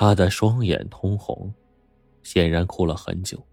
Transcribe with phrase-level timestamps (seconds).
[0.00, 1.52] 他的双眼通红，
[2.22, 3.44] 显然哭了很久。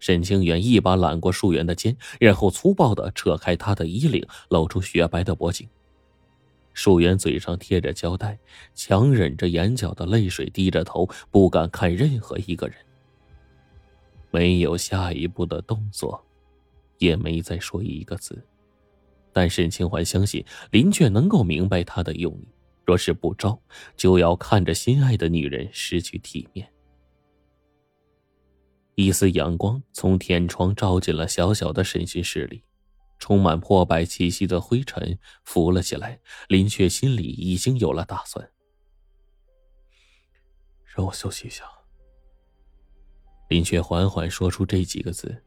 [0.00, 5.68] 沈清源一把揽过树媛的肩，然后粗暴的扯开他的衣领，露出雪白的脖颈。
[6.72, 8.36] 树媛嘴上贴着胶带，
[8.74, 12.76] 强忍着眼角的泪水，低着头，不敢看任何一个人。
[14.32, 16.20] 没有下一步的动作，
[16.98, 18.44] 也没再说一个字。
[19.32, 22.48] 但沈清环相信林却能够明白他的用意，
[22.86, 23.60] 若是不招，
[23.96, 26.70] 就要看着心爱的女人失去体面。
[28.96, 32.62] 一丝阳光从天窗照进了小小的审讯室里，
[33.18, 36.20] 充满破败气息的灰尘浮了起来。
[36.48, 38.48] 林雀心里已经有了打算，
[40.84, 41.64] 让我休息一下。
[43.48, 45.42] 林雀缓缓说出这几个字，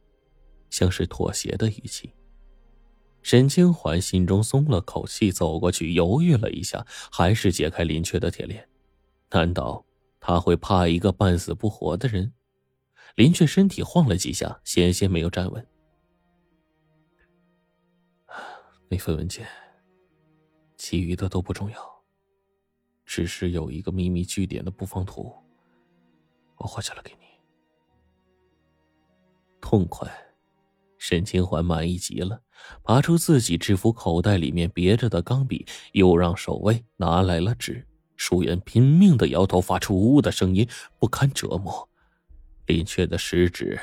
[0.70, 2.14] 像是妥协的语气。
[3.22, 8.68] 沈清环心中松了口气，走过去犹豫了一下，还是解开林雀的铁链。
[9.32, 9.86] 难道
[10.20, 12.34] 他会怕一个半死不活的人？
[13.16, 15.68] 林雀身体晃了几下，险些没有站稳。
[18.90, 19.46] 那份文件，
[20.78, 22.04] 其余的都不重要，
[23.06, 25.34] 只是有一个秘密据点的布防图，
[26.56, 27.28] 我画下来给你。
[29.59, 30.09] 痛快，
[31.08, 32.41] 沈清欢满意极了，
[32.83, 37.88] 拔出自己制服口袋里面别着的钢笔，又让守卫拿来了纸。
[38.17, 40.67] 舒媛拼命的摇头，发出呜呜的声音，
[41.00, 41.88] 不堪折磨。
[42.66, 43.80] 林雀的食指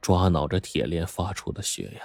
[0.00, 2.02] 抓挠着铁链发出的血呀，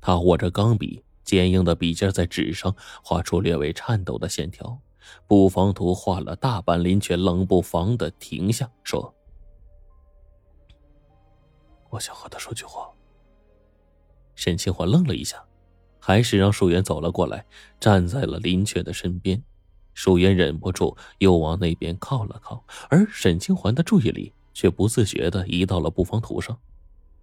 [0.00, 2.72] 他握着钢笔，坚硬的笔尖在纸上
[3.02, 4.80] 画出略微颤抖的线条。
[5.26, 9.12] 布防图画了大半，林雀冷不防的停下，说
[11.90, 12.88] ：“我想和他说句话。”
[14.36, 15.42] 沈清华愣了一下，
[15.98, 17.44] 还是让树媛走了过来，
[17.80, 19.42] 站在了林雀的身边。
[19.94, 24.32] 树媛忍不住又往那边靠了靠，而沈清环的注意力。
[24.58, 26.58] 却不自觉的移到了布防图上，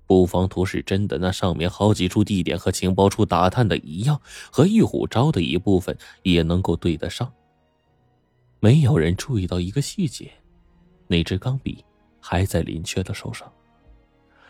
[0.06, 4.22] 布防图是真的，那上面好几处地点和情报处打探的一样，
[4.52, 7.34] 和玉虎招的一部分也能够对得上。
[8.60, 10.32] 没有人注意到一个细节，
[11.08, 11.84] 那支钢笔
[12.20, 13.52] 还在林雀的手上。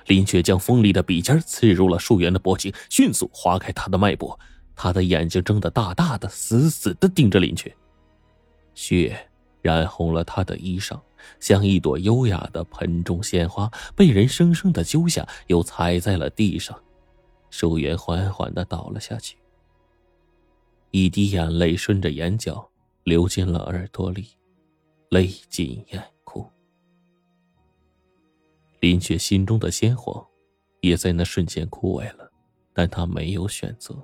[0.08, 4.38] 林雀将锋利的笔尖刺入了树媛的脖颈，迅速划开他的脉搏，
[4.76, 7.76] 他的眼睛睁得大大的，死死的盯着林雀，
[8.74, 9.18] 血
[9.62, 11.00] 染红了他的衣裳。
[11.40, 16.78] 像一朵优雅的盆中鲜花，被人生生的揪下，又踩在了地上。
[17.50, 19.38] 树媛缓缓的倒了下去，
[20.92, 22.70] 一滴眼泪顺着眼角
[23.06, 24.28] 流进了耳朵里，
[25.12, 26.13] 泪尽眼。
[28.84, 30.28] 林雪心中的鲜活，
[30.82, 32.30] 也在那瞬间枯萎了，
[32.74, 33.96] 但他没有选择。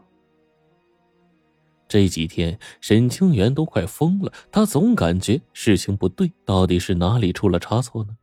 [1.85, 4.31] 这几天，沈清源都快疯了。
[4.49, 8.15] 他总感觉事情不对，到底是哪里出了差错呢？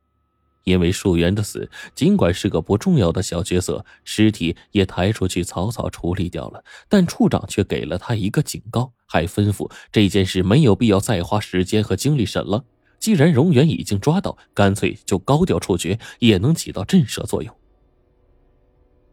[0.65, 12.65] 因为树源的死，尽管是个不重要的小角色，尸体也抬出去草草处理掉了，但处长却给了他一个警告，还吩咐这件事没有必要再花时间和精力审了。
[12.99, 17.55] 既然荣源已经抓到，干脆就高调处决，也能起到震慑作用。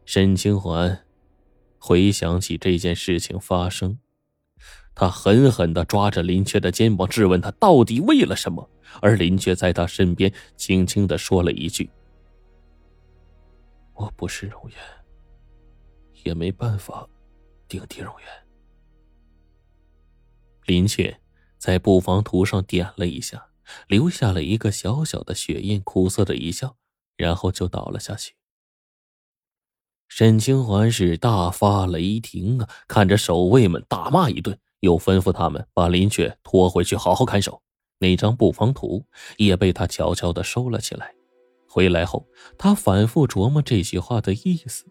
[0.04, 1.06] 沈清环
[1.78, 3.98] 回想起这件事情发生。
[4.96, 8.70] 他狠狠的抓着林雀的肩膀，质问他到底为了什么。
[9.00, 11.90] 而林雀在他身边轻轻的说了一句
[13.94, 14.78] ：“我不是荣源，
[16.22, 17.08] 也没办法
[17.66, 18.28] 顶替荣源。”
[20.66, 21.18] 林雀
[21.58, 23.44] 在布防图上点了一下，
[23.86, 26.76] 留下了一个小小的血印，苦涩的一笑，
[27.16, 28.34] 然后就倒了下去。
[30.08, 34.58] 沈清欢是大发雷霆啊，看着守卫们大骂一顿。
[34.80, 37.62] 又吩咐他们把林雀拖回去，好好看守。
[38.00, 39.02] 那张布防图
[39.38, 41.14] 也被他悄悄的收了起来。
[41.66, 44.84] 回来后，他反复琢磨这句话的意思。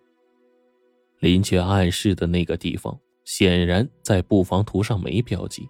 [1.19, 5.69] 林雀暗示的那个地方，显然在布防图上没标记，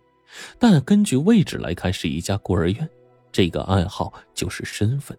[0.60, 2.90] 但根据位置来看，是一家孤儿院。
[3.32, 5.18] 这个暗号就是身份。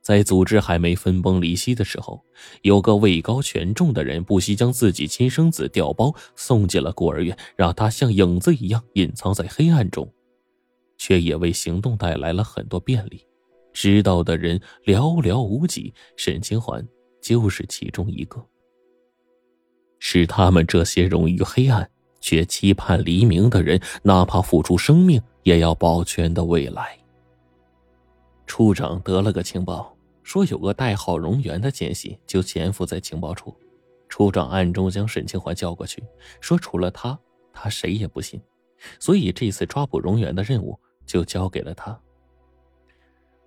[0.00, 2.24] 在组织还没分崩离析的时候，
[2.62, 10.10] 有个位高权重的人不惜将自己亲生子调包送进了孤儿院，让他像影子一样隐藏在黑暗中，
[10.96, 13.22] 却也为行动带来了很多便利。
[13.74, 16.82] 知道的人寥寥无几，沈清环
[17.20, 18.42] 就是其中一个。
[19.98, 26.98] 是他们这些 rom 于黑暗却期盼黎明的人，哪怕付出生命也要保全的未来。
[28.46, 29.94] 处长得了个情报。
[30.24, 33.56] 说有个代号荣源的奸细就潜伏在情报处，
[34.10, 36.04] 处长暗中将沈清华叫过去，
[36.38, 37.18] 说除了他，
[37.50, 38.38] 他谁也不信，
[39.00, 41.98] 所以这次抓捕荣源的任务就交给了他。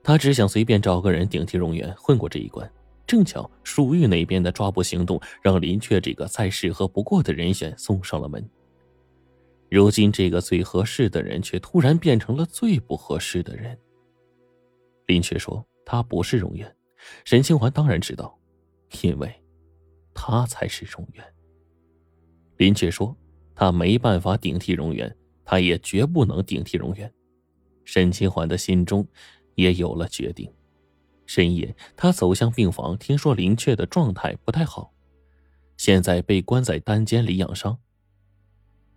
[0.02, 2.68] 他只想随便找个人顶替荣源，混过这一关。
[3.06, 8.44] 正巧树玉那边的抓捕行动，让林雀这个再适合不过的人选送上了门。
[9.72, 13.80] 如今这个最合适的人，却突然变成了最不合适的人。
[15.08, 16.70] 林雀说：“他不是荣源。”
[17.24, 18.38] 沈清环当然知道，
[19.02, 19.34] 因为，
[20.14, 21.26] 他才是荣源。
[22.58, 23.16] 林雀说
[23.56, 25.16] ：“他没办法顶替荣源，
[25.46, 27.10] 他也绝不能顶替荣源。”
[27.86, 29.08] 沈清环的心中
[29.56, 30.54] 也有了决定。
[31.26, 34.94] 深夜，他走向病房，听说林雀的状态不太好，
[35.78, 37.80] 现在被关在单间里养伤。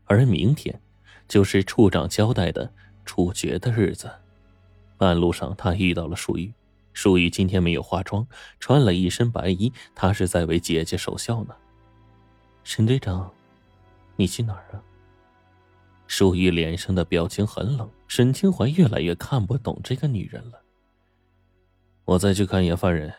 [0.04, 0.80] 而明天，
[1.26, 2.72] 就是处长交代的
[3.04, 4.10] 处决的日子。
[4.96, 6.52] 半路上，他遇到了舒玉。
[6.92, 8.26] 舒玉今天没有化妆，
[8.60, 11.54] 穿了一身白衣，他是在为姐姐守孝呢。
[12.62, 13.32] 沈队长，
[14.16, 14.82] 你去哪儿啊？
[16.06, 17.90] 舒玉脸上的表情很冷。
[18.06, 20.62] 沈清怀越来越看不懂这个女人了。
[22.04, 23.12] 我再去看一眼犯人。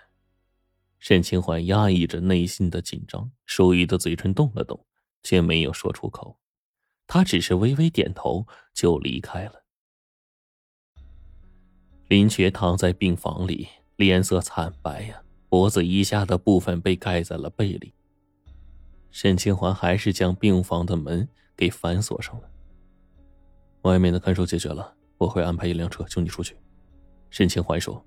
[1.00, 4.86] 沈清怀压抑着内心的紧张，舒玉的嘴唇动了动，
[5.22, 6.38] 却没有说出口。
[7.08, 9.64] 他只是微微点头，就离开了。
[12.08, 17.94] 林觉躺在病房里，脸色惨白呀，脖子以下的部分被盖在了被里。
[19.12, 22.50] 沈清环还是将病房的门给反锁上了。
[23.84, 26.58] 外面的看守解决了，我会安排一辆车救你出去。
[27.30, 28.04] 沈清怀说。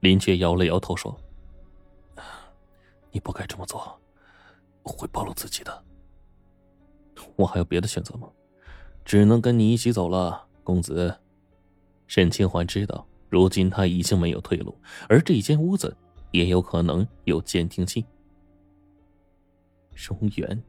[0.00, 1.14] 林觉摇了摇头说
[3.12, 4.00] ：“你不该这么做，
[4.82, 5.84] 会暴露自己的。
[7.36, 8.26] 我还有别的选择吗？
[9.04, 11.16] 只能跟你一起走了，公子。”
[12.06, 14.76] 沈清欢知道，如今他已经没有退路，
[15.08, 15.96] 而这间屋子
[16.32, 18.04] 也有可能有监听器。
[19.94, 20.62] 荣源，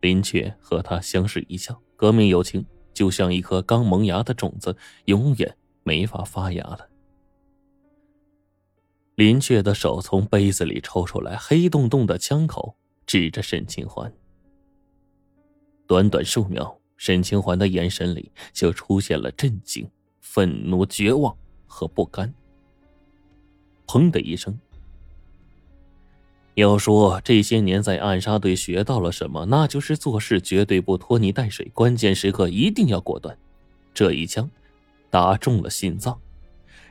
[0.00, 6.88] 林雀和他相视一笑，革命友情就像一颗刚萌芽的种子，永远没法发芽了。
[9.14, 12.76] 林雀的手从杯子里抽出来，黑洞洞的枪口
[13.06, 14.12] 指着沈清欢。
[15.86, 19.88] 短短数秒，沈清环的眼神里就出现了震惊、
[20.20, 22.32] 愤怒、绝望和不甘。
[23.86, 24.58] 砰的一声。
[26.54, 33.36] 要说这些年在暗杀队学到了什么，那就是做事绝对不拖泥带水，关键时刻一定要果断。
[33.92, 34.50] 这一枪，
[35.10, 36.18] 打中了心脏。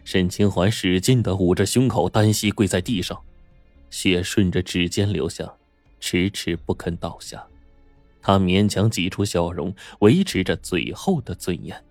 [0.03, 3.19] 沈清环使劲的捂着胸口，单膝跪在地上，
[3.89, 5.51] 血顺着指尖流下，
[5.99, 7.43] 迟迟不肯倒下。
[8.25, 11.85] 他勉强挤出笑容，维持着最后的尊严。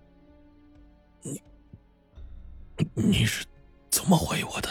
[1.21, 1.41] 你，
[2.93, 3.45] 你是
[3.89, 4.69] 怎么怀疑我的？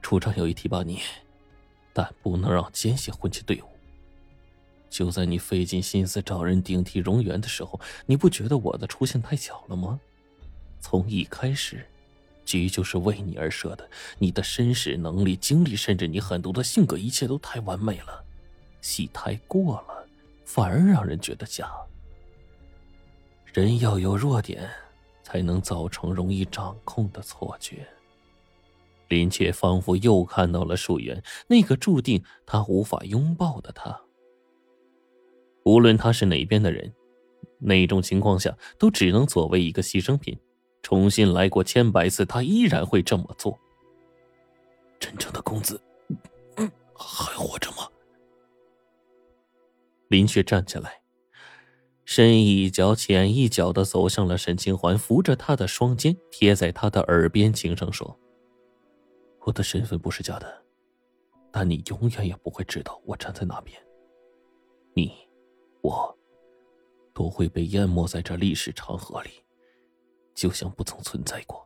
[0.00, 1.00] 处长有意提拔你，
[1.92, 3.66] 但不能让奸细混进队伍。
[4.88, 10.00] 就在你费尽心思找人顶替荣源的时候，你不觉得我的出现太巧了吗？
[10.80, 11.86] 从一开始，
[12.46, 13.86] 局就是为你而设的。
[14.18, 18.24] 你的身世、能力、经历，甚至你狠毒的性格，一切都太完美了，
[18.80, 20.06] 戏太过了，
[20.44, 21.70] 反而让人觉得假。
[23.52, 24.68] 人要有弱点，
[25.22, 27.86] 才能造成容易掌控的错觉。
[29.08, 34.00] 林雀仿佛又看到了树源，那个注定他无法拥抱的他。
[35.64, 36.94] 无论他是哪边的人，
[37.58, 40.38] 哪种情况下，都只能作为一个牺牲品。
[40.82, 43.58] 重新来过千百次，他依然会这么做。
[44.98, 45.80] 真正的公子
[46.94, 47.88] 还活着吗？
[50.10, 51.02] 林雪站起来，
[52.04, 58.18] 深一脚浅一脚的走向了沈清环，扶着他的双肩，贴在他的耳边轻声说
[59.46, 60.64] ：“我的身份不是假的，
[61.52, 63.80] 但你永远也不会知道我站在哪边。
[64.94, 65.12] 你，
[65.80, 66.12] 我，
[67.14, 69.30] 都会被淹没在这历史长河里。”
[70.34, 71.64] 就像不曾存在过。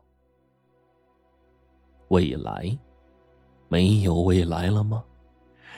[2.09, 2.77] 未来，
[3.69, 5.03] 没有未来了吗？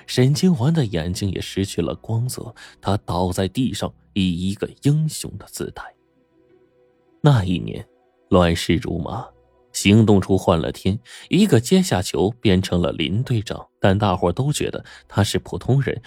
[0.07, 5.83] 沈清环的眼睛也失去了光泽，他倒在地上，以一个英雄的姿态。
[7.21, 7.85] 那一年，
[8.29, 9.27] 乱世如麻，
[9.73, 10.97] 行动处换了天，
[11.29, 16.01] 一个阶下囚变成了林队长，但大伙都觉得他是普通人，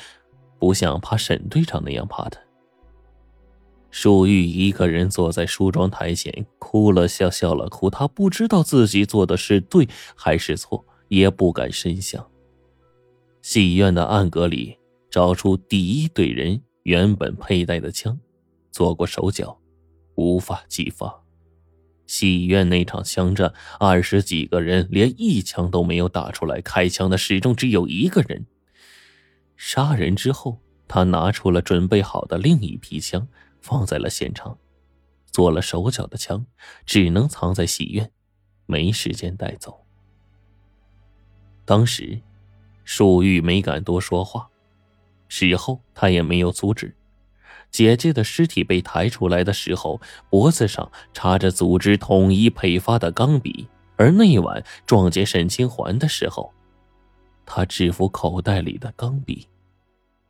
[0.58, 2.40] 不像怕沈队长那样怕他。
[3.90, 7.90] 舒玉一个人坐在梳妆台前，哭了笑，笑了哭。
[7.90, 12.29] 他不知道自己做的是对还是错，也不敢深想。
[13.42, 14.78] 戏院的暗格里
[15.10, 18.18] 找出第一队人原本佩戴的枪，
[18.70, 19.58] 做过手脚，
[20.14, 21.22] 无法激发。
[22.06, 28.46] 戏院那场枪战，二十几个人连一枪都没有打出来，开枪的始终只有一个人。
[29.56, 33.28] 杀人之后，他拿出了准备好的另一批枪。
[33.62, 34.56] 放在了现场，
[35.30, 36.46] 做了手脚的枪，
[36.86, 38.10] 只能藏在戏院，
[38.64, 39.84] 没时间带走。
[41.66, 42.18] 当时，
[42.92, 44.48] 树玉没敢多说话，
[45.28, 46.92] 事后他也没有阻止。
[47.70, 56.52] 姐姐的尸体被抬出来的时候，脖子上插着组织统一配发的钢笔，而那晚撞见沈清环的时候，
[57.46, 59.46] 他制服口袋里的钢笔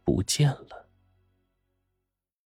[0.04, 0.79] 不见了。